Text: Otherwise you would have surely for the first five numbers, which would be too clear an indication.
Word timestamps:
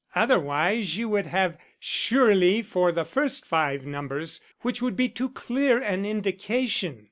Otherwise 0.15 0.97
you 0.97 1.07
would 1.07 1.27
have 1.27 1.59
surely 1.79 2.63
for 2.63 2.91
the 2.91 3.05
first 3.05 3.45
five 3.45 3.85
numbers, 3.85 4.43
which 4.61 4.81
would 4.81 4.95
be 4.95 5.07
too 5.07 5.29
clear 5.29 5.77
an 5.77 6.07
indication. 6.07 6.99